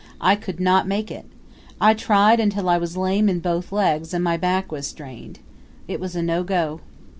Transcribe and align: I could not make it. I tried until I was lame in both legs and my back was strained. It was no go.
I 0.19 0.35
could 0.35 0.59
not 0.59 0.87
make 0.87 1.11
it. 1.11 1.25
I 1.79 1.93
tried 1.93 2.39
until 2.39 2.69
I 2.69 2.79
was 2.79 2.97
lame 2.97 3.29
in 3.29 3.39
both 3.39 3.71
legs 3.71 4.15
and 4.15 4.23
my 4.23 4.35
back 4.35 4.71
was 4.71 4.87
strained. 4.87 5.37
It 5.87 5.99
was 5.99 6.15
no 6.15 6.43
go. 6.43 6.79